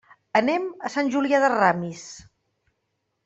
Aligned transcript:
Anem 0.37 0.63
a 0.87 0.89
Sant 0.93 1.11
Julià 1.15 1.43
de 1.45 1.51
Ramis. 1.53 2.05